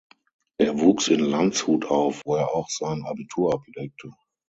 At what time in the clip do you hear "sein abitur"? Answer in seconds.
2.71-3.53